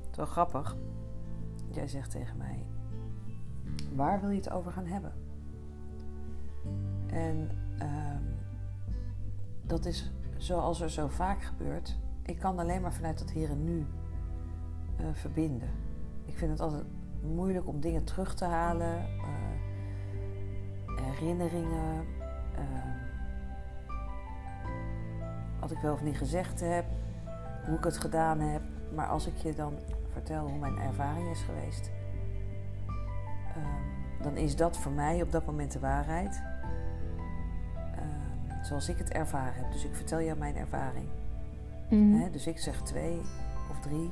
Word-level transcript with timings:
Het 0.00 0.10
is 0.10 0.16
wel 0.16 0.26
grappig. 0.26 0.76
Jij 1.70 1.88
zegt 1.88 2.10
tegen 2.10 2.36
mij: 2.36 2.66
waar 3.94 4.20
wil 4.20 4.30
je 4.30 4.36
het 4.36 4.50
over 4.50 4.72
gaan 4.72 4.86
hebben? 4.86 5.12
En 7.06 7.50
ehm, 7.78 8.22
dat 9.62 9.84
is 9.84 10.12
zoals 10.36 10.80
er 10.80 10.90
zo 10.90 11.08
vaak 11.08 11.42
gebeurt. 11.42 11.96
Ik 12.22 12.38
kan 12.38 12.58
alleen 12.58 12.80
maar 12.80 12.92
vanuit 12.92 13.20
het 13.20 13.30
hier 13.30 13.50
en 13.50 13.64
nu 13.64 13.86
eh, 14.96 15.06
verbinden. 15.12 15.68
Ik 16.24 16.36
vind 16.38 16.50
het 16.50 16.60
altijd 16.60 16.84
moeilijk 17.22 17.68
om 17.68 17.80
dingen 17.80 18.04
terug 18.04 18.34
te 18.34 18.44
halen, 18.44 18.96
eh, 18.96 19.62
herinneringen, 21.02 22.04
eh, 22.54 23.13
wat 25.68 25.72
ik 25.72 25.82
wel 25.82 25.92
of 25.92 26.02
niet 26.02 26.16
gezegd 26.16 26.60
heb, 26.60 26.84
hoe 27.66 27.76
ik 27.76 27.84
het 27.84 27.98
gedaan 27.98 28.40
heb. 28.40 28.62
Maar 28.94 29.06
als 29.06 29.26
ik 29.26 29.36
je 29.36 29.54
dan 29.54 29.74
vertel 30.12 30.48
hoe 30.48 30.58
mijn 30.58 30.78
ervaring 30.78 31.30
is 31.30 31.40
geweest, 31.42 31.90
ehm, 33.54 34.22
dan 34.22 34.36
is 34.36 34.56
dat 34.56 34.78
voor 34.78 34.92
mij 34.92 35.22
op 35.22 35.32
dat 35.32 35.46
moment 35.46 35.72
de 35.72 35.78
waarheid. 35.78 36.42
Ehm, 37.76 38.64
zoals 38.64 38.88
ik 38.88 38.98
het 38.98 39.10
ervaren 39.10 39.54
heb. 39.54 39.72
Dus 39.72 39.84
ik 39.84 39.94
vertel 39.94 40.22
jou 40.22 40.38
mijn 40.38 40.56
ervaring. 40.56 41.08
Mhm. 41.90 42.30
Dus 42.30 42.46
ik 42.46 42.58
zeg 42.58 42.82
twee 42.82 43.20
of 43.70 43.80
drie. 43.80 44.10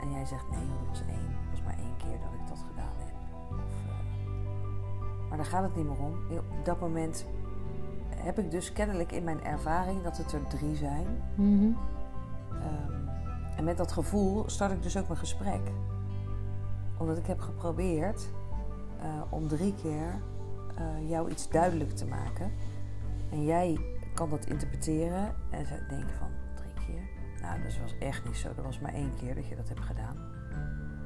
En 0.00 0.12
jij 0.12 0.24
zegt 0.24 0.50
nee, 0.50 0.68
dat 0.78 0.88
was 0.88 1.02
één. 1.08 1.30
Dat 1.30 1.50
was 1.50 1.62
maar 1.62 1.78
één 1.78 1.96
keer 1.96 2.18
dat 2.20 2.32
ik 2.32 2.48
dat 2.48 2.64
gedaan 2.68 2.96
heb. 2.98 3.14
Of, 3.50 3.58
eh, 3.58 5.28
maar 5.28 5.36
daar 5.36 5.46
gaat 5.46 5.62
het 5.62 5.76
niet 5.76 5.86
meer 5.86 5.98
om. 5.98 6.14
Op 6.38 6.64
dat 6.64 6.80
moment 6.80 7.26
heb 8.22 8.38
ik 8.38 8.50
dus 8.50 8.72
kennelijk 8.72 9.12
in 9.12 9.24
mijn 9.24 9.44
ervaring 9.44 10.02
dat 10.02 10.16
het 10.16 10.32
er 10.32 10.46
drie 10.46 10.76
zijn. 10.76 11.06
Mhm. 11.34 11.72
Ehm, 12.50 13.08
en 13.56 13.64
met 13.64 13.76
dat 13.76 13.92
gevoel 13.92 14.44
start 14.46 14.72
ik 14.72 14.82
dus 14.82 14.96
ook 14.96 15.06
mijn 15.06 15.18
gesprek. 15.18 15.60
Omdat 16.98 17.18
ik 17.18 17.26
heb 17.26 17.40
geprobeerd 17.40 18.28
eh, 19.00 19.22
om 19.30 19.48
drie 19.48 19.74
keer 19.82 20.22
eh, 20.76 21.08
jou 21.08 21.30
iets 21.30 21.48
duidelijk 21.48 21.90
te 21.90 22.06
maken. 22.06 22.52
En 23.30 23.44
jij 23.44 23.78
kan 24.14 24.30
dat 24.30 24.46
interpreteren 24.46 25.34
en 25.50 25.66
ze 25.66 25.86
denken 25.88 26.14
van 26.18 26.28
drie 26.54 26.86
keer. 26.86 27.02
Nou, 27.42 27.62
dat 27.62 27.78
was 27.78 27.98
echt 27.98 28.24
niet 28.24 28.36
zo. 28.36 28.54
Dat 28.54 28.64
was 28.64 28.80
maar 28.80 28.94
één 28.94 29.14
keer 29.20 29.34
dat 29.34 29.46
je 29.46 29.56
dat 29.56 29.68
hebt 29.68 29.80
gedaan. 29.80 30.16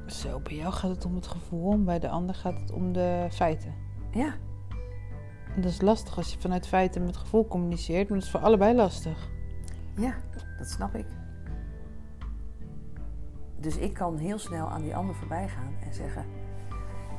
Zo, 0.05 0.39
bij 0.39 0.55
jou 0.55 0.73
gaat 0.73 0.89
het 0.89 1.05
om 1.05 1.15
het 1.15 1.27
gevoel, 1.27 1.71
en 1.71 1.85
bij 1.85 1.99
de 1.99 2.09
ander 2.09 2.35
gaat 2.35 2.59
het 2.59 2.71
om 2.71 2.93
de 2.93 3.27
feiten. 3.31 3.73
Ja, 4.11 4.33
dat 5.61 5.71
is 5.71 5.81
lastig 5.81 6.17
als 6.17 6.33
je 6.33 6.39
vanuit 6.39 6.67
feiten 6.67 7.03
met 7.03 7.17
gevoel 7.17 7.47
communiceert, 7.47 8.09
maar 8.09 8.17
dat 8.17 8.27
is 8.27 8.33
voor 8.33 8.39
allebei 8.39 8.75
lastig. 8.75 9.29
ja, 9.95 10.15
dat 10.57 10.69
snap 10.69 10.95
ik. 10.95 11.05
Dus 13.59 13.77
ik 13.77 13.93
kan 13.93 14.17
heel 14.17 14.39
snel 14.39 14.69
aan 14.69 14.81
die 14.81 14.95
ander 14.95 15.15
voorbij 15.15 15.47
gaan 15.47 15.75
en 15.85 15.93
zeggen: 15.93 16.25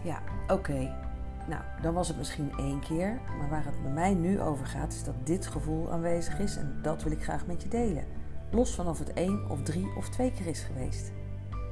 Ja, 0.02 0.22
oké. 0.48 1.06
Nou, 1.48 1.62
dan 1.82 1.94
was 1.94 2.08
het 2.08 2.16
misschien 2.16 2.52
één 2.58 2.80
keer. 2.80 3.20
Maar 3.38 3.48
waar 3.48 3.64
het 3.64 3.82
bij 3.82 3.92
mij 3.92 4.14
nu 4.14 4.40
over 4.40 4.66
gaat, 4.66 4.92
is 4.92 5.04
dat 5.04 5.26
dit 5.26 5.46
gevoel 5.46 5.92
aanwezig 5.92 6.38
is. 6.38 6.56
En 6.56 6.78
dat 6.82 7.02
wil 7.02 7.12
ik 7.12 7.22
graag 7.22 7.46
met 7.46 7.62
je 7.62 7.68
delen. 7.68 8.04
Los 8.50 8.74
van 8.74 8.88
of 8.88 8.98
het 8.98 9.12
één 9.12 9.50
of 9.50 9.62
drie 9.62 9.96
of 9.96 10.08
twee 10.08 10.32
keer 10.32 10.46
is 10.46 10.60
geweest. 10.60 11.12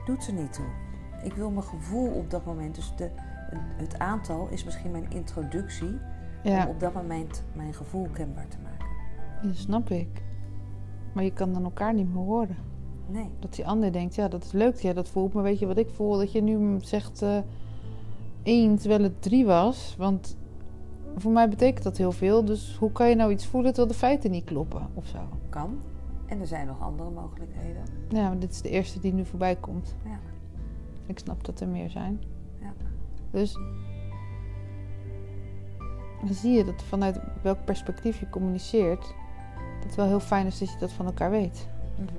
Doet 0.05 0.27
er 0.27 0.33
niet 0.33 0.53
toe. 0.53 0.67
Ik 1.23 1.33
wil 1.33 1.51
mijn 1.51 1.67
gevoel 1.67 2.11
op 2.11 2.31
dat 2.31 2.45
moment. 2.45 2.75
Dus 2.75 2.93
de, 2.97 3.11
het 3.77 3.99
aantal 3.99 4.49
is 4.49 4.65
misschien 4.65 4.91
mijn 4.91 5.11
introductie. 5.11 6.01
Ja, 6.51 6.65
Om 6.65 6.71
op 6.71 6.81
dat 6.81 6.95
moment 6.95 7.45
mijn 7.53 7.75
gevoel 7.75 8.09
kenbaar 8.13 8.49
te 8.49 8.57
maken. 8.63 8.87
dat 9.49 9.57
snap 9.57 9.91
ik. 9.91 10.23
Maar 11.13 11.25
je 11.25 11.33
kan 11.33 11.53
dan 11.53 11.65
elkaar 11.65 11.95
niet 11.95 12.15
meer 12.15 12.25
horen. 12.25 12.57
Nee. 13.09 13.31
Dat 13.39 13.55
die 13.55 13.67
ander 13.67 13.93
denkt, 13.93 14.15
ja, 14.15 14.29
dat 14.29 14.45
is 14.45 14.53
leuk 14.53 14.73
dat 14.73 14.83
jij 14.83 14.93
dat 14.93 15.09
voelt. 15.09 15.33
Maar 15.33 15.43
weet 15.43 15.59
je 15.59 15.67
wat 15.67 15.79
ik 15.79 15.89
voel? 15.89 16.17
Dat 16.17 16.33
je 16.33 16.43
nu 16.43 16.77
zegt 16.81 17.23
eh 17.23 17.39
één 18.43 18.77
terwijl 18.77 19.03
het 19.03 19.23
drie 19.23 19.47
was. 19.47 19.95
Want 19.99 20.37
voor 21.17 21.33
mij 21.33 21.49
betekent 21.49 21.85
dat 21.85 21.97
heel 21.97 22.13
veel. 22.13 22.45
Dus 22.45 22.77
hoe 22.77 22.93
kan 22.93 23.09
je 23.09 23.15
nou 23.15 23.33
iets 23.33 23.47
voelen 23.47 23.73
terwijl 23.73 23.93
de 23.93 23.99
feiten 23.99 24.31
niet 24.31 24.45
kloppen 24.45 24.89
of 24.95 25.07
zo? 25.07 25.19
Kan. 25.49 25.79
En 26.27 26.41
er 26.41 26.47
zijn 26.47 26.67
nog 26.67 26.81
andere 26.81 27.11
mogelijkheden. 27.11 27.83
Ja, 28.09 28.29
maar 28.29 28.39
dit 28.39 28.51
is 28.51 28.63
de 28.63 28.71
eerste 28.71 29.01
die 29.01 29.13
nu 29.13 29.25
voorbij 29.25 29.57
komt. 29.57 29.95
Ja. 30.05 30.19
Ik 31.07 31.19
snap 31.19 31.45
dat 31.45 31.61
er 31.61 31.69
meer 31.69 31.91
zijn. 31.91 32.21
Ja. 32.61 32.73
Dus 33.31 33.59
dan 36.25 36.35
zie 36.35 36.53
je 36.53 36.65
dat 36.65 36.83
vanuit 36.83 37.21
welk 37.43 37.65
perspectief 37.65 38.21
je 38.21 38.29
communiceert, 38.29 39.01
dat 39.75 39.85
het 39.85 39.95
wel 39.95 40.07
heel 40.07 40.21
fijn 40.21 40.47
is 40.47 40.59
dat 40.59 40.73
je 40.73 40.79
dat 40.79 40.93
van 40.93 41.07
elkaar 41.07 41.31
weet. 41.31 41.69
Mhm. 41.97 42.19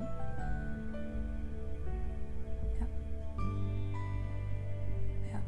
Ja. 2.78 2.86
Ja. 5.30 5.40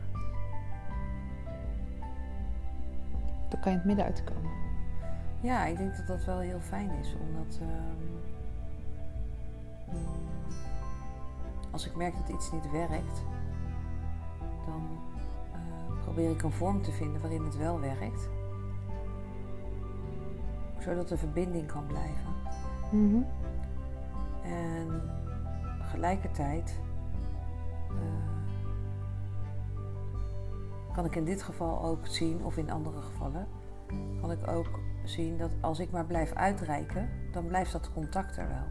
Dan 3.49 3.61
kan 3.61 3.73
je 3.73 3.79
in 3.79 3.85
het 3.85 3.85
midden 3.85 4.05
uitkomen. 4.05 4.51
Ja, 5.41 5.65
ik 5.65 5.77
denk 5.77 5.97
dat 5.97 6.07
dat 6.07 6.25
wel 6.25 6.39
heel 6.39 6.61
fijn 6.61 6.91
is, 6.91 7.15
omdat 7.21 7.59
ehm, 7.61 8.11
als 11.71 11.87
ik 11.87 11.97
merk 11.97 12.15
dat 12.17 12.29
iets 12.29 12.53
niet 12.53 12.71
werkt, 12.71 13.23
dan 14.67 14.89
eh, 15.53 16.03
probeer 16.03 16.31
ik 16.31 16.43
een 16.43 16.53
vorm 16.53 16.83
te 16.83 16.93
vinden 16.93 17.21
waarin 17.21 17.45
het 17.45 17.57
wel 17.57 17.81
werkt, 17.81 18.29
zodat 20.81 21.09
de 21.09 21.17
verbinding 21.17 21.67
kan 21.67 21.87
blijven. 21.87 22.33
Mhm. 22.91 23.23
En 24.43 25.03
tegelijkertijd 25.79 26.81
eh, 27.89 28.31
kan 30.95 31.05
ik 31.05 31.17
in 31.17 31.25
dit 31.25 31.43
geval 31.43 31.85
ook 31.85 32.07
zien, 32.07 32.45
of 32.45 32.57
in 32.57 32.71
andere 32.71 33.03
gevallen, 33.03 33.47
kan 34.21 34.31
ik 34.31 34.49
ook 34.49 34.81
zien 35.05 35.39
dat 35.39 35.51
als 35.61 35.79
ik 35.79 35.91
maar 35.91 36.07
blijf 36.07 36.33
uitreiken, 36.33 37.09
dan 37.33 37.47
blijft 37.47 37.73
dat 37.73 37.93
contact 37.93 38.37
er 38.37 38.49
wel. 38.49 38.67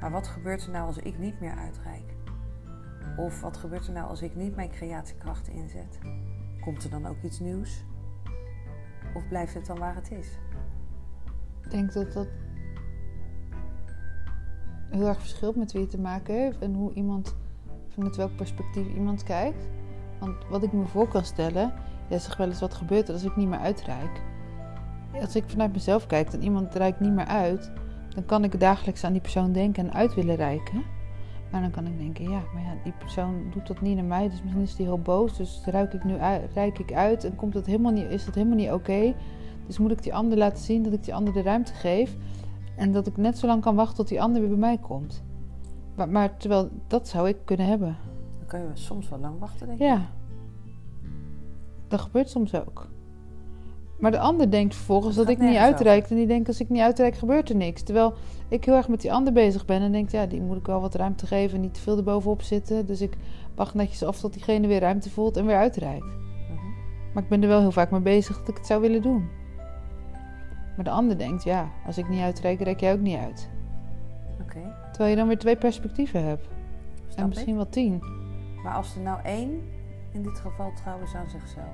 Maar 0.00 0.10
wat 0.10 0.26
gebeurt 0.26 0.64
er 0.64 0.70
nou 0.70 0.86
als 0.86 0.98
ik 0.98 1.18
niet 1.18 1.40
meer 1.40 1.54
uitreik? 1.54 2.14
Of 3.16 3.40
wat 3.40 3.56
gebeurt 3.56 3.86
er 3.86 3.92
nou 3.92 4.08
als 4.08 4.22
ik 4.22 4.34
niet 4.34 4.56
mijn 4.56 4.70
creatiekracht 4.70 5.48
inzet? 5.48 5.98
Komt 6.60 6.84
er 6.84 6.90
dan 6.90 7.06
ook 7.06 7.22
iets 7.22 7.40
nieuws? 7.40 7.84
Of 9.14 9.28
blijft 9.28 9.54
het 9.54 9.66
dan 9.66 9.78
waar 9.78 9.94
het 9.94 10.10
is? 10.10 10.38
Ik 11.72 11.78
denk 11.78 11.92
dat 11.92 12.12
dat 12.12 12.26
heel 14.90 15.06
erg 15.06 15.20
verschilt 15.20 15.56
met 15.56 15.72
wie 15.72 15.80
je 15.80 15.86
te 15.86 16.00
maken 16.00 16.34
heeft 16.34 16.58
en 16.58 16.74
hoe 16.74 16.92
iemand, 16.92 17.34
vanuit 17.88 18.16
welk 18.16 18.36
perspectief 18.36 18.94
iemand 18.94 19.22
kijkt. 19.22 19.68
Want 20.18 20.34
wat 20.50 20.62
ik 20.62 20.72
me 20.72 20.86
voor 20.86 21.08
kan 21.08 21.24
stellen, 21.24 21.72
jij 22.08 22.18
zegt 22.18 22.38
wel 22.38 22.48
eens 22.48 22.60
wat 22.60 22.74
gebeurt 22.74 23.08
er 23.08 23.14
als 23.14 23.24
ik 23.24 23.36
niet 23.36 23.48
meer 23.48 23.58
uitreik. 23.58 24.22
Als 25.20 25.36
ik 25.36 25.44
vanuit 25.46 25.72
mezelf 25.72 26.06
kijk 26.06 26.32
en 26.32 26.42
iemand 26.42 26.74
reikt 26.74 27.00
niet 27.00 27.12
meer 27.12 27.26
uit, 27.26 27.70
dan 28.08 28.24
kan 28.24 28.44
ik 28.44 28.60
dagelijks 28.60 29.04
aan 29.04 29.12
die 29.12 29.20
persoon 29.20 29.52
denken 29.52 29.84
en 29.84 29.94
uit 29.94 30.14
willen 30.14 30.36
reiken. 30.36 30.82
Maar 31.50 31.60
dan 31.60 31.70
kan 31.70 31.86
ik 31.86 31.98
denken, 31.98 32.30
ja, 32.30 32.42
maar 32.54 32.62
ja, 32.62 32.74
die 32.84 32.94
persoon 32.98 33.50
doet 33.50 33.66
dat 33.66 33.80
niet 33.80 33.96
naar 33.96 34.04
mij, 34.04 34.28
dus 34.28 34.42
misschien 34.42 34.62
is 34.62 34.76
die 34.76 34.86
heel 34.86 35.00
boos. 35.00 35.36
Dus 35.36 35.62
ruik 35.64 35.92
ik 35.92 36.04
nu 36.04 36.18
uit, 36.18 36.52
reik 36.54 36.78
ik 36.78 36.92
uit 36.92 37.24
en 37.24 37.36
komt 37.36 37.52
dat 37.52 37.66
helemaal 37.66 37.92
niet, 37.92 38.10
is 38.10 38.24
dat 38.24 38.34
helemaal 38.34 38.56
niet 38.56 38.70
oké. 38.70 39.14
Dus 39.66 39.78
moet 39.78 39.90
ik 39.90 40.02
die 40.02 40.14
ander 40.14 40.38
laten 40.38 40.64
zien 40.64 40.82
dat 40.82 40.92
ik 40.92 41.04
die 41.04 41.14
ander 41.14 41.32
de 41.32 41.42
ruimte 41.42 41.72
geef. 41.72 42.16
En 42.76 42.92
dat 42.92 43.06
ik 43.06 43.16
net 43.16 43.38
zo 43.38 43.46
lang 43.46 43.62
kan 43.62 43.74
wachten 43.74 43.96
tot 43.96 44.08
die 44.08 44.22
ander 44.22 44.40
weer 44.40 44.50
bij 44.50 44.58
mij 44.58 44.78
komt. 44.78 45.22
Maar, 45.94 46.08
maar 46.08 46.36
terwijl, 46.36 46.68
dat 46.86 47.08
zou 47.08 47.28
ik 47.28 47.36
kunnen 47.44 47.66
hebben. 47.66 47.96
Dan 48.38 48.46
kun 48.46 48.60
je 48.60 48.66
soms 48.72 49.08
wel 49.08 49.18
lang 49.18 49.38
wachten, 49.38 49.66
denk 49.66 49.80
ik. 49.80 49.86
Ja. 49.86 50.10
Dat 51.88 52.00
gebeurt 52.00 52.30
soms 52.30 52.54
ook. 52.54 52.88
Maar 53.98 54.10
de 54.10 54.18
ander 54.18 54.50
denkt 54.50 54.74
vervolgens 54.74 55.16
dat 55.16 55.28
ik 55.28 55.38
niet 55.38 55.56
uitreik. 55.56 56.10
En 56.10 56.16
die 56.16 56.26
denkt 56.26 56.48
als 56.48 56.60
ik 56.60 56.68
niet 56.68 56.80
uitreik 56.80 57.16
gebeurt 57.16 57.48
er 57.48 57.56
niks. 57.56 57.82
Terwijl 57.82 58.14
ik 58.48 58.64
heel 58.64 58.74
erg 58.74 58.88
met 58.88 59.00
die 59.00 59.12
ander 59.12 59.32
bezig 59.32 59.64
ben. 59.64 59.80
En 59.80 59.92
denk 59.92 60.10
ja, 60.10 60.26
die 60.26 60.40
moet 60.40 60.56
ik 60.56 60.66
wel 60.66 60.80
wat 60.80 60.94
ruimte 60.94 61.26
geven. 61.26 61.54
En 61.54 61.60
niet 61.60 61.74
te 61.74 61.80
veel 61.80 61.96
erbovenop 61.96 62.42
zitten. 62.42 62.86
Dus 62.86 63.00
ik 63.00 63.16
wacht 63.54 63.74
netjes 63.74 64.02
af 64.02 64.20
tot 64.20 64.32
diegene 64.32 64.66
weer 64.66 64.80
ruimte 64.80 65.10
voelt 65.10 65.36
en 65.36 65.46
weer 65.46 65.56
uitreikt. 65.56 66.06
Mhm. 66.06 66.66
Maar 67.14 67.22
ik 67.22 67.28
ben 67.28 67.42
er 67.42 67.48
wel 67.48 67.60
heel 67.60 67.72
vaak 67.72 67.90
mee 67.90 68.00
bezig 68.00 68.38
dat 68.38 68.48
ik 68.48 68.56
het 68.56 68.66
zou 68.66 68.80
willen 68.80 69.02
doen. 69.02 69.28
Maar 70.76 70.84
de 70.84 70.90
ander 70.90 71.18
denkt, 71.18 71.42
ja, 71.44 71.68
als 71.86 71.98
ik 71.98 72.08
niet 72.08 72.20
uitreik, 72.20 72.60
reik 72.60 72.80
jij 72.80 72.92
ook 72.92 73.00
niet 73.00 73.18
uit. 73.18 73.50
Oké, 74.40 74.74
Terwijl 74.90 75.10
je 75.10 75.16
dan 75.16 75.26
weer 75.26 75.38
twee 75.38 75.56
perspectieven 75.56 76.24
hebt. 76.24 76.48
snap 77.06 77.16
en 77.18 77.22
ik. 77.22 77.28
misschien 77.28 77.56
wel 77.56 77.68
tien. 77.68 78.02
Maar 78.62 78.74
als 78.74 78.94
er 78.94 79.00
nou 79.00 79.20
één, 79.22 79.60
in 80.12 80.22
dit 80.22 80.38
geval 80.38 80.72
trouwens 80.72 81.14
aan 81.14 81.30
zichzelf. 81.30 81.66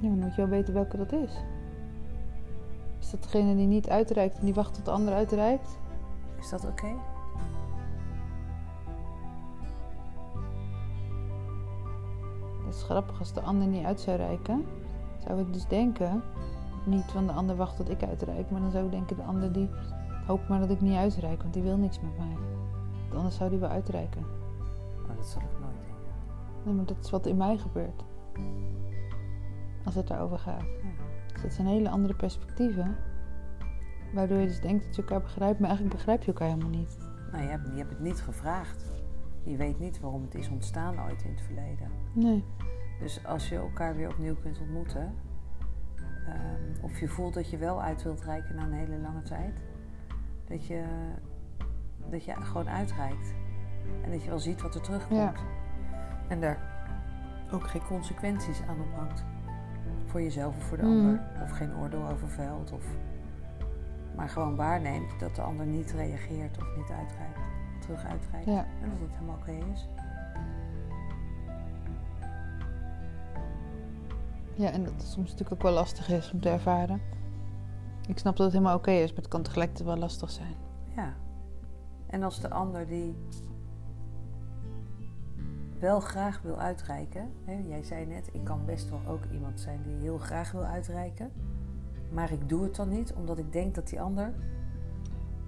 Ja, 0.00 0.08
dan 0.08 0.18
moet 0.18 0.34
je 0.34 0.40
wel 0.40 0.50
weten 0.50 0.74
welke 0.74 0.96
dat 0.96 1.12
is. 1.12 1.32
Is 3.00 3.10
dat 3.10 3.22
degene 3.22 3.56
die 3.56 3.66
niet 3.66 3.88
uitreikt 3.88 4.38
en 4.38 4.44
die 4.44 4.54
wacht 4.54 4.74
tot 4.74 4.84
de 4.84 4.90
ander 4.90 5.14
uitreikt? 5.14 5.78
Is 6.40 6.48
dat 6.48 6.64
oké? 6.66 6.88
Dat 12.64 12.74
is 12.74 12.82
grappig, 12.82 13.18
als 13.18 13.32
de 13.32 13.40
ander 13.40 13.66
niet 13.68 13.84
uit 13.84 14.00
zou 14.00 14.16
reiken, 14.16 14.64
zou 15.26 15.40
ik 15.40 15.52
dus 15.52 15.66
denken 15.66 16.22
niet 16.84 17.04
van 17.04 17.26
de 17.26 17.32
ander 17.32 17.56
wacht 17.56 17.76
tot 17.76 17.90
ik 17.90 18.02
uitreik. 18.02 18.50
Maar 18.50 18.60
dan 18.60 18.70
zou 18.70 18.84
ik 18.84 18.90
denken, 18.90 19.16
de 19.16 19.22
ander 19.22 19.52
die 19.52 19.70
hoopt 20.26 20.48
maar 20.48 20.60
dat 20.60 20.70
ik 20.70 20.80
niet 20.80 20.96
uitreik, 20.96 21.42
want 21.42 21.54
die 21.54 21.62
wil 21.62 21.76
niks 21.76 22.00
met 22.00 22.18
mij. 22.18 22.36
Want 23.02 23.14
anders 23.14 23.36
zou 23.36 23.50
die 23.50 23.58
wel 23.58 23.68
uitreiken. 23.68 24.22
Maar 25.06 25.16
dat 25.16 25.26
zal 25.26 25.42
ik 25.42 25.60
nooit 25.60 25.80
denken. 25.80 26.12
Nee, 26.64 26.74
maar 26.74 26.84
dat 26.84 26.96
is 27.00 27.10
wat 27.10 27.26
in 27.26 27.36
mij 27.36 27.58
gebeurt. 27.58 28.04
Als 29.84 29.94
het 29.94 30.06
daarover 30.06 30.38
gaat. 30.38 30.64
Dus 31.32 31.42
dat 31.42 31.52
zijn 31.52 31.66
hele 31.66 31.90
andere 31.90 32.14
perspectieven. 32.14 32.96
Waardoor 34.14 34.38
je 34.38 34.46
dus 34.46 34.60
denkt 34.60 34.84
dat 34.84 34.96
je 34.96 35.02
elkaar 35.02 35.20
begrijpt, 35.20 35.58
maar 35.58 35.68
eigenlijk 35.68 35.96
begrijp 35.96 36.22
je 36.22 36.26
elkaar 36.26 36.48
helemaal 36.48 36.78
niet. 36.78 36.98
Nou, 37.32 37.42
je 37.42 37.50
hebt, 37.50 37.68
je 37.68 37.76
hebt 37.76 37.90
het 37.90 38.00
niet 38.00 38.20
gevraagd. 38.20 38.84
Je 39.42 39.56
weet 39.56 39.78
niet 39.78 40.00
waarom 40.00 40.22
het 40.22 40.34
is 40.34 40.48
ontstaan 40.48 41.00
ooit 41.00 41.22
in 41.22 41.30
het 41.30 41.40
verleden. 41.40 41.90
Nee. 42.12 42.44
Dus 42.98 43.26
als 43.26 43.48
je 43.48 43.56
elkaar 43.56 43.96
weer 43.96 44.08
opnieuw 44.08 44.34
kunt 44.34 44.60
ontmoeten, 44.60 45.14
ehm, 46.26 46.84
of 46.84 46.98
je 47.00 47.08
voelt 47.08 47.34
dat 47.34 47.50
je 47.50 47.56
wel 47.56 47.82
uit 47.82 48.02
wilt 48.02 48.22
reiken 48.24 48.54
na 48.54 48.62
een 48.62 48.72
hele 48.72 48.98
lange 48.98 49.22
tijd, 49.22 49.54
dat 50.48 50.66
je, 50.66 50.84
dat 52.10 52.24
je 52.24 52.34
gewoon 52.42 52.68
uitreikt. 52.68 53.34
En 54.04 54.10
dat 54.10 54.22
je 54.22 54.28
wel 54.28 54.38
ziet 54.38 54.62
wat 54.62 54.74
er 54.74 54.80
terugkomt. 54.80 55.20
Ja. 55.20 55.32
En 56.28 56.40
daar 56.40 56.58
ook 57.52 57.66
geen 57.66 57.84
consequenties 57.84 58.62
aan 58.68 58.80
ophangt. 58.80 59.24
Voor 60.04 60.22
jezelf 60.22 60.56
of 60.56 60.64
voor 60.64 60.76
de 60.76 60.82
Mhm. 60.82 60.92
ander. 60.92 61.20
Of 61.42 61.50
geen 61.50 61.76
oordeel 61.76 62.08
over 62.08 62.28
veld. 62.28 62.72
Of, 62.72 62.84
maar 64.16 64.28
gewoon 64.28 64.56
waarneemt 64.56 65.20
dat 65.20 65.34
de 65.34 65.42
ander 65.42 65.66
niet 65.66 65.90
reageert 65.92 66.58
of 66.58 66.76
niet 66.76 66.90
uitreikt. 66.90 67.38
Terug 67.80 68.04
uitreikt. 68.04 68.46
Ja. 68.46 68.66
En 68.82 68.90
dat 68.90 69.00
het 69.00 69.10
helemaal 69.12 69.36
oké 69.36 69.50
is. 69.72 69.88
Ja, 74.56 74.70
en 74.70 74.84
dat 74.84 74.92
het 74.92 75.02
soms 75.02 75.30
natuurlijk 75.30 75.52
ook 75.52 75.62
wel 75.62 75.72
lastig 75.72 76.08
is 76.08 76.32
om 76.32 76.40
te 76.40 76.48
ervaren. 76.48 77.00
Ik 78.08 78.18
snap 78.18 78.36
dat 78.36 78.46
het 78.46 78.54
helemaal 78.54 78.76
oké 78.76 78.90
is, 78.90 79.08
maar 79.08 79.18
het 79.18 79.28
kan 79.28 79.42
tegelijkertijd 79.42 79.88
wel 79.88 79.98
lastig 79.98 80.30
zijn. 80.30 80.54
Ja. 80.96 81.14
En 82.06 82.22
als 82.22 82.40
de 82.40 82.50
ander 82.50 82.86
die 82.86 83.16
wel 85.78 86.00
graag 86.00 86.40
wil 86.42 86.58
uitreiken. 86.58 87.32
Hè, 87.44 87.62
jij 87.68 87.82
zei 87.82 88.06
net, 88.06 88.28
ik 88.32 88.44
kan 88.44 88.64
best 88.64 88.90
wel 88.90 89.00
ook 89.08 89.22
iemand 89.32 89.60
zijn 89.60 89.82
die 89.82 89.94
heel 89.94 90.18
graag 90.18 90.52
wil 90.52 90.64
uitreiken. 90.64 91.32
Maar 92.10 92.32
ik 92.32 92.48
doe 92.48 92.62
het 92.62 92.76
dan 92.76 92.88
niet, 92.88 93.12
omdat 93.12 93.38
ik 93.38 93.52
denk 93.52 93.74
dat 93.74 93.88
die 93.88 94.00
ander... 94.00 94.34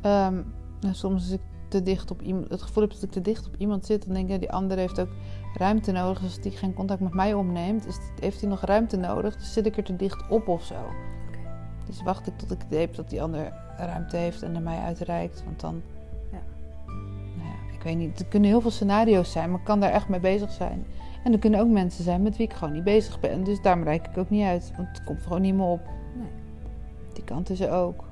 Ehm, 0.01 0.43
en 0.81 0.95
soms 0.95 1.23
als 1.23 1.31
ik 1.31 1.41
te 1.69 1.83
dicht 1.83 2.11
op 2.11 2.23
iemand, 2.23 2.51
het 2.51 2.63
gevoel 2.63 2.83
heb 2.83 2.93
dat 2.93 3.03
ik 3.03 3.11
te 3.11 3.21
dicht 3.21 3.47
op 3.47 3.55
iemand 3.59 3.87
zit, 3.87 4.05
dan 4.05 4.15
denk 4.15 4.27
ik, 4.27 4.33
ja, 4.33 4.39
die 4.39 4.53
ander 4.53 4.77
heeft 4.77 5.01
ook 5.01 5.09
ruimte 5.55 5.93
nodig. 5.93 6.19
Dus 6.19 6.29
als 6.29 6.41
die 6.41 6.53
geen 6.53 6.75
contact 6.75 7.01
met 7.01 7.15
mij 7.15 7.35
opneemt, 7.35 7.87
is, 7.87 7.99
heeft 8.21 8.41
hij 8.41 8.51
nog 8.51 8.61
ruimte 8.61 8.97
nodig. 8.97 9.37
Dus 9.37 9.53
zit 9.53 9.67
ik 9.67 9.77
er 9.77 9.85
te 9.85 9.97
dicht 9.97 10.29
op 10.29 10.49
of 10.49 10.65
zo. 10.65 10.75
Dus 11.87 12.03
wacht 12.03 12.27
ik 12.27 12.39
tot 12.39 12.51
ik 12.51 12.59
het 12.69 12.79
heb 12.79 12.95
dat 12.95 13.11
die 13.11 13.23
ander 13.23 13.53
ruimte 13.77 14.17
heeft 14.17 14.43
en 14.43 14.53
naar 14.53 14.63
mij 14.63 14.79
uitreikt. 14.79 15.43
Want 15.45 15.61
dan. 15.61 15.83
Ja. 16.33 16.41
Nou 17.37 17.49
ja, 17.49 17.75
ik 17.75 17.83
weet 17.83 17.97
niet. 17.97 18.21
Er 18.21 18.27
kunnen 18.27 18.49
heel 18.49 18.61
veel 18.61 18.71
scenario's 18.71 19.33
zijn, 19.33 19.51
maar 19.51 19.59
ik 19.59 19.65
kan 19.65 19.81
daar 19.81 19.93
echt 19.93 20.09
mee 20.09 20.21
bezig 20.21 20.51
zijn. 20.51 20.87
En 21.25 21.33
er 21.33 21.39
kunnen 21.39 21.61
ook 21.61 21.69
mensen 21.69 22.05
zijn 22.05 22.23
met 22.23 22.37
wie 22.37 22.47
ik 22.47 22.53
gewoon 22.53 22.75
niet 22.75 22.85
bezig 22.85 23.21
ben. 23.21 23.45
Dus 23.45 23.63
daarom 23.63 23.83
reik 23.83 24.07
ik 24.07 24.19
ook 24.19 24.31
niet 24.31 24.45
uit. 24.45 24.73
Want 24.77 24.89
het 24.89 25.05
komt 25.05 25.23
gewoon 25.23 25.41
niet 25.41 25.55
meer 25.55 25.67
op. 25.67 25.81
Nee. 26.17 26.29
Die 27.13 27.25
kant 27.25 27.51
is 27.51 27.61
er 27.61 27.71
ook. 27.71 28.08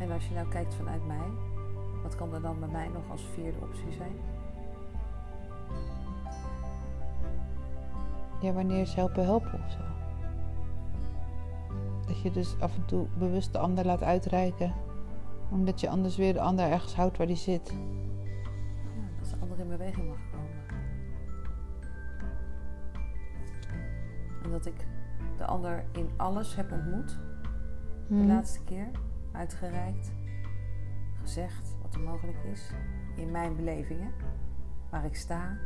En 0.00 0.10
als 0.10 0.28
je 0.28 0.34
nou 0.34 0.48
kijkt 0.48 0.74
vanuit 0.74 1.06
mij, 1.06 1.28
wat 2.02 2.14
kan 2.16 2.34
er 2.34 2.42
dan 2.42 2.58
bij 2.60 2.68
mij 2.68 2.88
nog 2.88 3.10
als 3.10 3.22
vierde 3.34 3.58
optie 3.60 3.92
zijn? 3.92 4.12
Ja, 8.40 8.52
wanneer 8.52 8.80
is 8.80 8.94
helpen 8.94 9.24
helpen 9.24 9.52
of 9.64 9.70
zo. 9.70 9.78
Dat 12.06 12.20
je 12.22 12.30
dus 12.30 12.56
af 12.60 12.76
en 12.76 12.84
toe 12.84 13.06
bewust 13.18 13.52
de 13.52 13.58
ander 13.58 13.84
laat 13.84 14.02
uitreiken. 14.02 14.72
Omdat 15.50 15.80
je 15.80 15.88
anders 15.88 16.16
weer 16.16 16.32
de 16.32 16.40
ander 16.40 16.70
ergens 16.70 16.94
houdt 16.94 17.16
waar 17.16 17.26
die 17.26 17.36
zit. 17.36 17.68
Ja, 18.94 19.20
dat 19.20 19.30
de 19.30 19.36
ander 19.40 19.58
in 19.58 19.68
beweging 19.68 20.08
mag 20.08 20.18
komen. 20.30 20.48
En 24.44 24.50
dat 24.50 24.66
ik 24.66 24.86
de 25.36 25.44
ander 25.44 25.84
in 25.92 26.08
alles 26.16 26.56
heb 26.56 26.72
ontmoet. 26.72 27.18
De 28.08 28.14
Mhm. 28.14 28.26
laatste 28.26 28.64
keer 28.64 28.86
uitgereikt, 29.32 30.12
gezegd 31.20 31.76
wat 31.82 31.94
er 31.94 32.00
mogelijk 32.00 32.38
is 32.52 32.70
in 33.16 33.30
mijn 33.30 33.56
belevingen, 33.56 34.12
waar 34.90 35.04
ik 35.04 35.16
sta. 35.16 35.56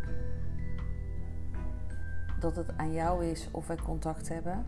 Dat 2.40 2.56
het 2.56 2.76
aan 2.76 2.92
jou 2.92 3.24
is 3.24 3.48
of 3.50 3.66
wij 3.66 3.76
contact 3.76 4.28
hebben, 4.28 4.66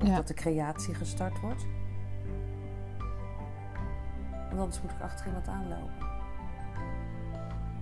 of 0.00 0.06
Ja. 0.06 0.16
dat 0.16 0.28
de 0.28 0.34
creatie 0.34 0.94
gestart 0.94 1.40
wordt. 1.40 1.66
Want 4.48 4.60
anders 4.60 4.82
moet 4.82 4.90
ik 4.92 5.00
achter 5.00 5.26
iemand 5.26 5.48
aanlopen. 5.48 6.06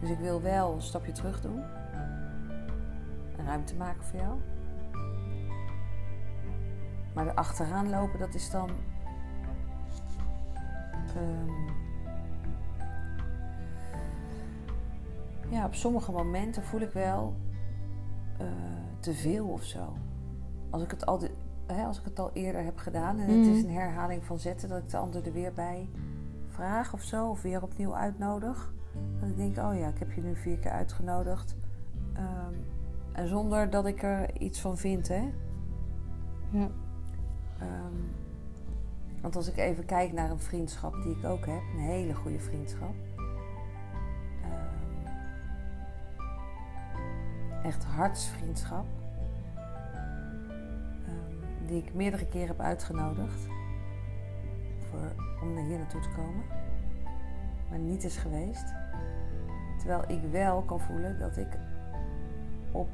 Dus 0.00 0.10
ik 0.10 0.18
wil 0.18 0.42
wel 0.42 0.74
een 0.74 0.82
stapje 0.82 1.12
terug 1.12 1.40
doen, 1.40 1.62
en 3.36 3.44
ruimte 3.46 3.74
maken 3.76 4.04
voor 4.04 4.20
jou. 4.20 4.40
Maar 7.14 7.26
er 7.26 7.34
achteraan 7.34 7.90
lopen, 7.90 8.18
dat 8.18 8.34
is 8.34 8.50
dan 8.50 8.70
Ehm, 11.16 11.52
ja, 15.48 15.64
op 15.66 15.74
sommige 15.74 16.12
momenten 16.12 16.62
voel 16.62 16.80
ik 16.80 16.90
wel 16.92 17.34
eh, 18.38 18.46
te 19.00 19.12
veel 19.14 19.46
of 19.46 19.62
zo. 19.62 19.92
Als 20.70 20.82
ik, 20.82 20.90
het 20.90 21.06
al 21.06 21.18
de- 21.18 21.30
hè, 21.66 21.84
als 21.84 21.98
ik 21.98 22.04
het 22.04 22.18
al 22.18 22.30
eerder 22.32 22.64
heb 22.64 22.78
gedaan 22.78 23.18
en 23.18 23.28
het 23.28 23.46
Mhm. 23.46 23.50
is 23.56 23.62
een 23.62 23.70
herhaling 23.70 24.24
van 24.24 24.38
zetten, 24.38 24.68
dat 24.68 24.78
ik 24.82 24.88
de 24.88 24.96
ander 24.96 25.26
er 25.26 25.32
weer 25.32 25.52
bij 25.52 25.88
vraag 26.48 26.92
of 26.92 27.02
zo, 27.02 27.28
of 27.28 27.42
weer 27.42 27.62
opnieuw 27.62 27.94
uitnodig. 27.94 28.72
Dat 29.20 29.28
ik 29.28 29.36
denk, 29.36 29.56
oh 29.58 29.78
ja, 29.78 29.88
ik 29.88 29.98
heb 29.98 30.12
je 30.12 30.22
nu 30.22 30.36
vier 30.36 30.58
keer 30.58 30.70
uitgenodigd. 30.70 31.56
Ehm, 32.12 32.52
en 33.12 33.28
zonder 33.28 33.70
dat 33.70 33.86
ik 33.86 34.02
er 34.02 34.40
iets 34.40 34.60
van 34.60 34.76
vind, 34.78 35.08
hè. 35.08 35.30
Ja. 36.50 36.68
Ehm, 37.58 37.94
want 39.24 39.36
als 39.36 39.48
ik 39.48 39.56
even 39.56 39.84
kijk 39.84 40.12
naar 40.12 40.30
een 40.30 40.40
vriendschap 40.40 41.02
die 41.02 41.16
ik 41.16 41.24
ook 41.24 41.46
heb, 41.46 41.62
een 41.74 41.80
hele 41.80 42.14
goede 42.14 42.38
vriendschap. 42.38 42.94
Ehm, 44.42 44.82
echt 47.62 47.84
hartsvriendschap. 47.84 48.86
Ehm, 51.06 51.66
die 51.66 51.82
ik 51.82 51.94
meerdere 51.94 52.26
keren 52.26 52.48
heb 52.48 52.60
uitgenodigd 52.60 53.46
voor, 54.90 55.12
om 55.42 55.54
naar 55.54 55.64
hier 55.64 55.78
naartoe 55.78 56.00
te 56.00 56.10
komen. 56.16 56.44
Maar 57.70 57.78
niet 57.78 58.04
is 58.04 58.16
geweest. 58.16 58.74
Terwijl 59.78 60.10
ik 60.10 60.30
wel 60.30 60.62
kan 60.62 60.80
voelen 60.80 61.18
dat 61.18 61.36
ik 61.36 61.58
op 62.72 62.88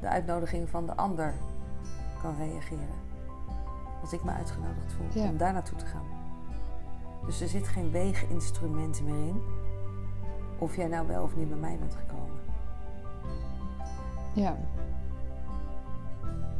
de 0.00 0.08
uitnodiging 0.08 0.68
van 0.68 0.86
de 0.86 0.94
ander 0.94 1.34
kan 2.22 2.36
reageren 2.36 3.13
als 4.04 4.12
ik 4.12 4.24
me 4.24 4.30
uitgenodigd 4.30 4.92
voel 4.92 5.22
Ja. 5.22 5.28
om 5.28 5.36
daar 5.36 5.52
naartoe 5.52 5.78
te 5.78 5.86
gaan. 5.86 6.06
Dus 7.26 7.40
er 7.40 7.48
zit 7.48 7.68
geen 7.68 7.90
weeginstrument 7.90 9.02
meer 9.02 9.26
in. 9.26 9.42
Of 10.58 10.76
jij 10.76 10.88
nou 10.88 11.06
wel 11.06 11.22
of 11.22 11.36
niet 11.36 11.48
bij 11.48 11.58
mij 11.58 11.78
bent 11.78 11.94
gekomen. 11.94 12.40
Ja. 14.32 14.56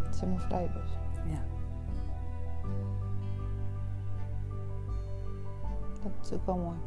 Het 0.03 0.15
is 0.15 0.21
helemaal 0.21 0.47
vrij 0.47 0.71
dus. 0.73 0.99
Ja. 1.27 1.43
Dat 6.03 6.13
is 6.27 6.33
ook 6.33 6.47
wel 6.47 6.57
mooi. 6.57 6.79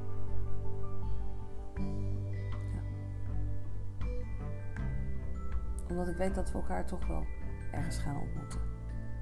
Omdat 5.89 6.07
ik 6.07 6.17
weet 6.17 6.35
dat 6.35 6.51
we 6.51 6.57
elkaar 6.57 6.85
toch 6.85 7.07
wel 7.07 7.25
ergens 7.71 7.97
gaan 7.97 8.17
ontmoeten. 8.17 8.66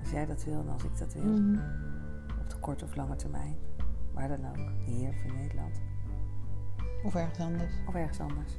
Als 0.06 0.14
jij 0.14 0.26
dat 0.26 0.44
wil 0.44 0.60
en 0.60 0.70
als 0.70 0.84
ik 0.84 0.98
dat 0.98 1.14
wil. 1.14 1.24
Mhm. 1.24 1.60
Op 2.40 2.50
de 2.50 2.58
korte 2.60 2.86
of 2.86 2.96
lange 2.96 3.16
termijn. 3.16 3.56
Waar 4.14 4.28
dan 4.28 4.50
ook. 4.50 4.72
Hier 4.86 5.10
of 5.10 5.24
in 5.24 5.36
Nederland. 5.36 5.82
Of 7.04 7.16
ergens 7.16 7.40
anders. 7.40 7.74
Of 7.88 7.96
ergens 7.96 8.20
anders. 8.20 8.52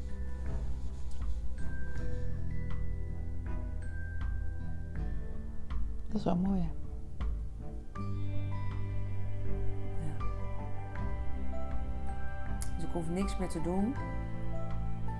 Dat 6.06 6.16
is 6.16 6.24
wel 6.24 6.36
mooi. 6.36 6.60
hè? 6.60 6.68
Ja. 10.06 10.16
Dus 12.74 12.84
ik 12.84 12.92
hoef 12.92 13.08
niks 13.08 13.38
meer 13.38 13.48
te 13.48 13.60
doen 13.60 13.94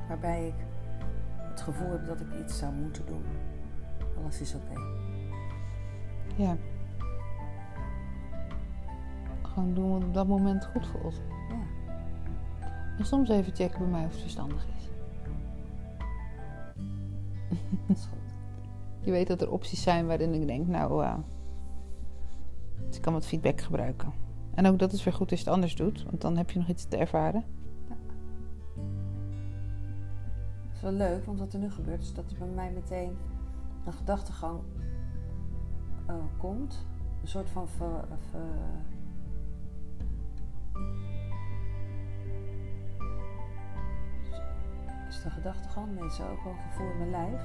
waarbij 0.09 0.47
ik 0.47 0.55
het 1.51 1.61
gevoel 1.61 1.91
heb 1.91 2.07
dat 2.07 2.21
ik 2.21 2.35
iets 2.41 2.59
zou 2.59 2.73
moeten 2.73 3.07
doen. 3.07 3.25
Alles 4.17 4.41
is 4.41 4.55
oké. 4.55 4.75
Ja. 6.35 6.57
Gewoon 9.43 9.75
doen 9.75 9.93
wat 9.93 10.05
op 10.05 10.15
dat 10.15 10.27
moment 10.27 10.65
goed 10.65 10.87
voelt. 10.87 11.21
Ja. 11.49 11.61
En 12.99 13.05
soms 13.05 13.29
even 13.29 13.55
checken 13.55 13.79
bij 13.79 13.89
mij 13.89 14.05
of 14.05 14.11
het 14.11 14.21
verstandig 14.21 14.67
is. 14.77 14.89
Dat 17.87 17.97
is 17.97 18.05
goed. 18.05 18.35
Je 19.01 19.11
weet 19.11 19.27
dat 19.27 19.41
er 19.41 19.51
opties 19.51 19.83
zijn 19.83 20.07
waarin 20.07 20.35
ik 20.35 20.47
denk, 20.47 20.67
nou, 20.67 21.05
eh, 21.05 21.15
dus 22.87 22.97
ik 22.97 23.03
kan 23.03 23.13
wat 23.13 23.27
feedback 23.27 23.61
gebruiken. 23.61 24.13
En 24.55 24.67
ook 24.67 24.79
dat 24.79 24.93
is 24.93 25.05
weer 25.05 25.15
goed 25.15 25.31
als 25.31 25.41
je 25.41 25.45
het 25.45 25.55
anders 25.55 25.75
doet, 25.75 26.05
want 26.05 26.21
dan 26.21 26.37
heb 26.37 26.51
je 26.51 26.59
nog 26.59 26.69
iets 26.69 26.85
te 26.85 26.97
ervaren. 26.97 27.45
Dat 30.67 30.75
is 30.75 30.81
wel 30.81 30.93
leuk, 30.93 31.25
want 31.25 31.39
wat 31.39 31.53
er 31.53 31.59
nu 31.59 31.71
gebeurt 31.71 32.03
is 32.03 32.15
dat 32.15 32.31
er 32.31 32.39
bij 32.39 32.49
mij 32.49 32.71
meteen 32.71 33.17
een 33.87 33.93
gedachtegang 33.93 34.61
eh, 36.07 36.15
komt. 36.37 36.87
Een 37.23 37.29
soort 37.29 37.51
van 37.51 37.69
ver, 37.69 38.05
ver- 38.31 38.85
Is 45.09 45.25
een 45.25 45.31
gedachtegang? 45.31 45.95
Nee, 45.95 46.05
is 46.05 46.21
ook 46.21 46.45
wel 46.45 46.53
een 46.53 46.59
gevoel 46.71 46.91
in 46.91 46.99
mijn 46.99 47.11
lijf. 47.11 47.43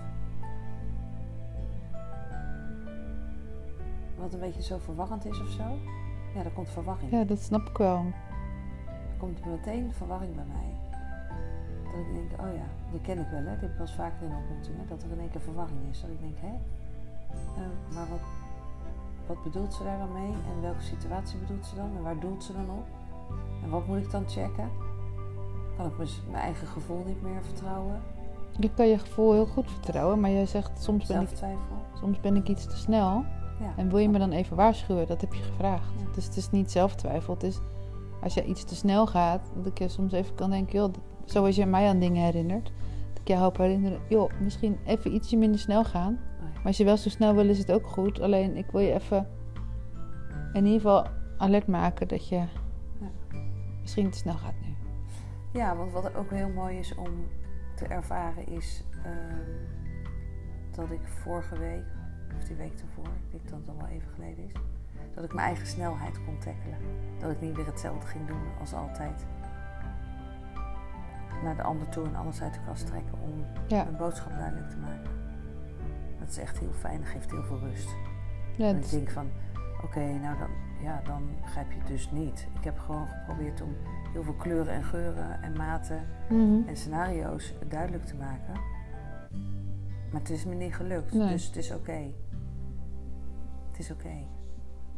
Wat 4.17 4.33
een 4.33 4.39
beetje 4.39 4.61
zo 4.63 4.77
verwarrend 4.77 5.25
is 5.25 5.41
of 5.41 5.49
zo. 5.49 5.77
Ja, 6.35 6.43
er 6.43 6.51
komt 6.51 6.69
verwarring. 6.69 7.11
Ja, 7.11 7.23
dat 7.23 7.39
snap 7.39 7.67
ik 7.69 7.77
wel. 7.77 8.05
Er 8.85 9.17
komt 9.17 9.45
meteen 9.45 9.93
verwarring 9.93 10.35
bij 10.35 10.45
mij. 10.45 10.69
Dat 11.83 11.99
ik 11.99 12.13
denk, 12.13 12.41
oh 12.41 12.55
ja, 12.55 12.65
die 12.91 13.01
ken 13.01 13.19
ik 13.19 13.27
wel, 13.31 13.39
hè. 13.43 13.51
Dit 13.51 13.61
heb 13.61 13.69
ik 13.69 13.77
wel 13.77 13.87
eens 13.87 13.95
vaker 13.95 14.25
in 14.27 14.35
ontmoetingen. 14.35 14.87
Dat 14.87 15.03
er 15.03 15.11
in 15.11 15.19
één 15.19 15.29
keer 15.29 15.41
verwarring 15.41 15.79
is. 15.89 16.01
Dat 16.01 16.09
ik 16.09 16.19
denk, 16.19 16.35
hè, 16.39 16.53
eh, 17.61 17.93
maar 17.93 18.09
wat, 18.09 18.19
wat 19.33 19.43
bedoelt 19.43 19.73
ze 19.73 19.83
daar 19.83 19.97
dan 19.97 20.13
mee? 20.13 20.31
En 20.31 20.61
welke 20.61 20.81
situatie 20.81 21.39
bedoelt 21.39 21.65
ze 21.65 21.75
dan? 21.75 21.89
En 21.97 22.03
waar 22.03 22.19
doelt 22.19 22.43
ze 22.43 22.53
dan 22.53 22.69
op? 22.69 22.85
En 23.63 23.69
wat 23.69 23.87
moet 23.87 23.97
ik 23.97 24.11
dan 24.11 24.29
checken? 24.29 24.69
Kan 25.77 25.85
ik 25.85 25.97
mijn 25.97 26.43
eigen 26.43 26.67
gevoel 26.67 27.03
niet 27.05 27.21
meer 27.21 27.43
vertrouwen? 27.43 28.01
Je 28.59 28.73
kan 28.73 28.87
je 28.87 28.97
gevoel 28.97 29.33
heel 29.33 29.45
goed 29.45 29.71
vertrouwen, 29.71 30.19
maar 30.19 30.29
jij 30.29 30.45
zegt 30.45 30.83
soms 30.83 31.07
ben 31.07 31.21
ik, 31.21 31.27
soms 31.99 32.19
ben 32.19 32.35
ik 32.35 32.47
iets 32.47 32.65
te 32.65 32.77
snel. 32.77 33.23
Ja. 33.59 33.73
En 33.75 33.89
wil 33.89 33.97
je 33.97 34.09
me 34.09 34.19
dan 34.19 34.31
even 34.31 34.55
waarschuwen? 34.55 35.07
Dat 35.07 35.21
heb 35.21 35.33
je 35.33 35.41
gevraagd. 35.41 35.93
Ja. 35.99 36.05
Dus 36.13 36.25
het 36.25 36.37
is 36.37 36.51
niet 36.51 36.71
zelftwijfel. 36.71 37.33
Het 37.33 37.43
is 37.43 37.59
als 38.21 38.33
je 38.33 38.45
iets 38.45 38.63
te 38.63 38.75
snel 38.75 39.07
gaat, 39.07 39.51
dat 39.55 39.65
ik 39.65 39.77
je 39.77 39.87
soms 39.87 40.11
even 40.11 40.35
kan 40.35 40.49
denken, 40.49 40.79
joh, 40.79 40.93
zoals 41.25 41.55
je 41.55 41.65
mij 41.65 41.87
aan 41.87 41.99
dingen 41.99 42.23
herinnert. 42.23 42.71
Dat 43.13 43.21
ik 43.21 43.27
je 43.27 43.35
hoop 43.35 43.57
herinneren, 43.57 43.99
joh, 44.09 44.31
misschien 44.41 44.77
even 44.85 45.13
ietsje 45.13 45.37
minder 45.37 45.59
snel 45.59 45.83
gaan. 45.83 46.19
Maar 46.61 46.69
als 46.69 46.77
je 46.77 46.83
wel 46.83 46.97
zo 46.97 47.09
snel 47.09 47.35
wil, 47.35 47.49
is 47.49 47.57
het 47.57 47.71
ook 47.71 47.87
goed. 47.87 48.19
Alleen 48.19 48.57
ik 48.57 48.71
wil 48.71 48.81
je 48.81 48.93
even 48.93 49.27
in 50.53 50.65
ieder 50.65 50.81
geval 50.81 51.07
alert 51.37 51.67
maken 51.67 52.07
dat 52.07 52.27
je 52.29 52.43
misschien 53.81 54.09
te 54.09 54.17
snel 54.17 54.37
gaat 54.37 54.53
nu. 54.61 54.75
Ja, 55.51 55.75
want 55.75 55.91
wat 55.91 56.15
ook 56.15 56.29
heel 56.29 56.49
mooi 56.49 56.77
is 56.77 56.95
om 56.95 57.27
te 57.75 57.85
ervaren 57.85 58.47
is 58.47 58.83
ehm, 59.03 59.71
dat 60.71 60.91
ik 60.91 61.07
vorige 61.07 61.59
week, 61.59 61.83
of 62.37 62.43
die 62.43 62.55
week 62.55 62.79
ervoor, 62.79 63.05
ik 63.05 63.31
denk 63.31 63.49
dat 63.49 63.59
het 63.59 63.69
al 63.69 63.75
wel 63.77 63.87
even 63.87 64.09
geleden 64.09 64.45
is, 64.45 64.51
dat 65.15 65.23
ik 65.23 65.33
mijn 65.33 65.47
eigen 65.47 65.67
snelheid 65.67 66.23
kon 66.25 66.37
tackelen. 66.37 66.77
Dat 67.19 67.31
ik 67.31 67.41
niet 67.41 67.55
weer 67.55 67.65
hetzelfde 67.65 68.07
ging 68.07 68.27
doen 68.27 68.57
als 68.59 68.73
altijd. 68.73 69.25
Naar 71.43 71.55
de 71.55 71.63
ander 71.63 71.89
toe 71.89 72.05
en 72.05 72.15
alles 72.15 72.41
uit 72.41 72.53
de 72.53 72.59
kast 72.65 72.87
trekken 72.87 73.17
om 73.21 73.45
Ja, 73.67 73.87
een 73.87 73.97
boodschap 73.97 74.31
duidelijk 74.37 74.69
te 74.69 74.77
maken. 74.77 75.30
Dat 76.21 76.29
is 76.29 76.37
echt 76.37 76.59
heel 76.59 76.71
fijn, 76.73 76.99
dat 76.99 77.09
geeft 77.09 77.31
heel 77.31 77.43
veel 77.43 77.59
rust. 77.59 77.89
ja 78.57 78.67
En 78.67 78.77
ik 78.77 78.89
denk 78.89 79.09
van, 79.11 79.27
oké, 79.83 79.99
nou 79.99 80.37
dan, 80.37 80.49
ja, 80.81 81.01
dan 81.05 81.21
begrijp 81.41 81.71
je 81.71 81.77
het 81.77 81.87
dus 81.87 82.11
niet. 82.11 82.47
Ik 82.57 82.63
heb 82.63 82.79
gewoon 82.79 83.07
geprobeerd 83.07 83.61
om 83.61 83.69
heel 84.13 84.23
veel 84.23 84.33
kleuren 84.33 84.73
en 84.73 84.83
geuren 84.83 85.41
en 85.41 85.53
maten 85.57 86.05
Mhm. 86.29 86.67
en 86.67 86.77
scenario's 86.77 87.53
duidelijk 87.69 88.05
te 88.05 88.15
maken. 88.15 88.53
Maar 90.11 90.21
het 90.21 90.29
is 90.29 90.45
me 90.45 90.55
niet 90.55 90.75
gelukt, 90.75 91.13
Nee. 91.13 91.27
dus 91.29 91.45
het 91.45 91.55
is 91.55 91.71
oké. 91.73 92.11
Het 93.71 93.79
is 93.79 93.91
oké. 93.91 94.13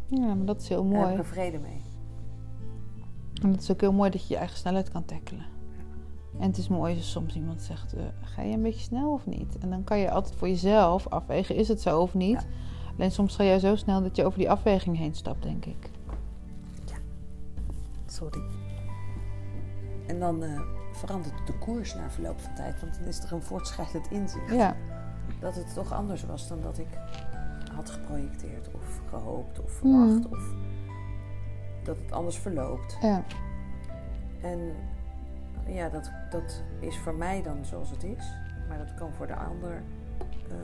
ja, 0.08 0.34
maar 0.36 0.46
dat 0.46 0.62
is 0.62 0.70
heel 0.70 0.84
Daar 0.90 0.92
heb 0.94 1.02
mooi. 1.02 1.14
ik 1.14 1.20
er 1.20 1.26
vrede 1.26 1.60
mee. 1.60 1.82
En 3.42 3.52
het 3.52 3.62
is 3.62 3.72
ook 3.72 3.82
heel 3.82 3.94
mooi 3.94 4.10
dat 4.10 4.28
je 4.28 4.34
je 4.34 4.40
eigen 4.40 4.58
snelheid 4.58 4.90
kan 4.90 5.06
tackelen. 5.06 5.46
En 6.40 6.48
het 6.48 6.58
is 6.58 6.68
mooi 6.68 6.96
als 6.96 7.12
soms 7.12 7.36
iemand 7.36 7.62
zegt, 7.62 7.94
eh, 7.94 8.04
ga 8.22 8.42
je 8.42 8.54
een 8.54 8.62
beetje 8.62 8.80
snel 8.84 9.12
of 9.12 9.26
niet? 9.26 9.58
En 9.60 9.70
dan 9.70 9.84
kan 9.84 9.98
je 10.00 10.12
altijd 10.12 10.36
voor 10.36 10.48
jezelf 10.48 11.08
afwegen, 11.08 11.56
is 11.56 11.68
het 11.68 11.82
zo 11.82 12.00
of 12.02 12.14
niet? 12.14 12.42
Ja. 12.42 12.48
Alleen 12.98 13.12
soms 13.12 13.36
ga 13.36 13.44
jij 13.44 13.60
zo 13.60 13.76
snel 13.76 14.02
dat 14.02 14.16
je 14.16 14.26
over 14.26 14.40
die 14.40 14.50
afweging 14.50 14.98
heen 14.98 15.16
stapt, 15.16 15.44
denk 15.44 15.66
ik. 15.66 15.90
Sorry. 18.06 18.42
En 20.08 20.20
dan 20.20 20.44
eh, 20.44 20.62
verandert 20.92 21.48
de 21.48 21.54
koers 21.58 21.96
na 21.96 22.10
verloop 22.10 22.40
van 22.40 22.54
tijd, 22.54 22.82
want 22.82 22.94
dan 23.00 23.08
is 23.08 23.24
er 23.24 23.34
een 23.34 23.42
voortschrijdend 23.44 24.12
inzicht. 24.12 24.52
Ja, 24.52 24.76
Dat 25.40 25.56
het 25.56 25.74
toch 25.74 25.94
anders 25.94 26.26
was 26.26 26.48
dan 26.48 26.62
dat 26.62 26.78
ik 26.78 26.88
had 27.76 27.90
geprojecteerd 27.90 28.70
of 28.74 29.02
gehoopt 29.10 29.62
of 29.64 29.72
verwacht. 29.72 30.24
Mhm. 30.24 30.34
Of 30.34 30.54
dat 31.84 31.98
het 31.98 32.12
anders 32.12 32.38
verloopt. 32.38 32.98
ja, 33.02 33.24
En 34.42 34.60
ja, 35.68 35.90
dat, 35.90 36.12
dat 36.30 36.64
is 36.80 36.98
voor 36.98 37.14
mij 37.16 37.42
dan 37.42 37.66
zoals 37.66 37.90
het 37.90 38.04
is. 38.04 38.26
Maar 38.68 38.78
dat 38.78 38.94
kan 38.94 39.14
voor 39.14 39.28
de 39.28 39.36
ander 39.36 39.84
ehm, 40.50 40.58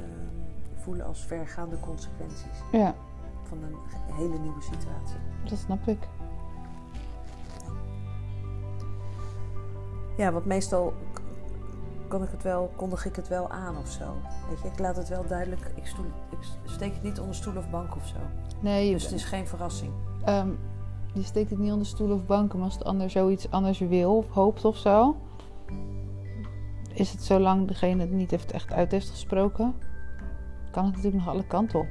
voelen 0.75 1.05
als 1.05 1.25
vergaande 1.25 1.79
consequenties 1.79 2.61
ja, 2.71 2.95
van 3.43 3.57
een 3.63 3.75
hele 4.15 4.39
nieuwe 4.39 4.61
situatie. 4.61 5.17
dat 5.49 5.57
snap 5.57 5.87
ik. 5.87 6.07
Ja, 10.17 10.31
want 10.31 10.45
meestal 10.45 10.93
kan 12.07 12.23
ik 12.23 12.29
het 12.31 12.43
wel, 12.43 12.71
kondig 12.75 13.05
ik 13.05 13.15
het 13.15 13.27
wel 13.27 13.49
aan 13.49 13.77
of 13.77 13.89
zo. 13.89 14.13
Weet 14.49 14.61
je, 14.61 14.67
ik 14.67 14.79
laat 14.79 14.95
het 14.95 15.09
wel 15.09 15.27
duidelijk. 15.27 15.71
Ik, 15.75 15.85
stoel, 15.85 16.05
ik 16.29 16.37
steek 16.65 16.93
het 16.93 17.03
niet 17.03 17.19
onder 17.19 17.35
stoel 17.35 17.57
of 17.57 17.69
bank 17.69 17.95
of 17.95 18.07
zo. 18.07 18.15
Nee, 18.59 18.85
je, 18.85 18.91
Dus 18.93 19.03
het 19.03 19.11
is 19.11 19.23
geen 19.25 19.47
verrassing. 19.47 19.91
ehm, 20.25 20.49
je 21.13 21.23
steekt 21.23 21.49
het 21.49 21.59
niet 21.59 21.71
onder 21.71 21.87
stoel 21.87 22.11
of 22.11 22.25
banken, 22.25 22.59
maar 22.59 22.67
als 22.67 22.77
de 22.77 22.83
ander 22.83 23.09
zoiets 23.09 23.51
anders 23.51 23.79
wil 23.79 24.17
of 24.17 24.29
hoopt 24.29 24.65
of 24.65 24.77
zo, 24.77 25.15
is 26.93 27.11
het 27.11 27.23
zolang 27.23 27.67
degene 27.67 28.01
het 28.01 28.11
niet 28.11 28.31
heeft, 28.31 28.51
echt 28.51 28.73
uit 28.73 28.91
heeft 28.91 29.09
gesproken, 29.09 29.75
kan 30.71 30.85
het 30.85 30.95
natuurlijk 30.95 31.23
nog 31.23 31.33
alle 31.33 31.47
kanten 31.47 31.79
op. 31.79 31.87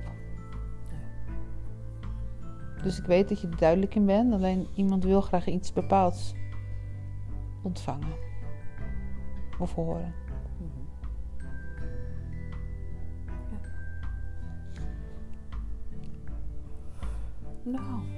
Dus 2.82 2.98
ik 2.98 3.04
weet 3.04 3.28
dat 3.28 3.40
je 3.40 3.48
er 3.48 3.56
duidelijk 3.56 3.94
in 3.94 4.06
bent, 4.06 4.32
alleen 4.32 4.66
iemand 4.75 5.04
wil 5.04 5.20
graag 5.20 5.46
iets 5.46 5.72
bepaalds 5.72 6.34
ontvangen 7.62 8.12
of 9.58 9.75
horen. 9.75 10.14
Ja. 17.62 17.70
Nou, 17.70 18.17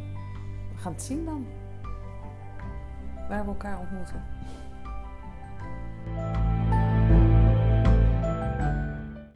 gaan 0.80 0.92
het 0.92 1.02
zien 1.02 1.24
dan. 1.24 1.46
Waar 3.28 3.42
we 3.42 3.48
elkaar 3.48 3.78
ontmoeten. 3.78 4.22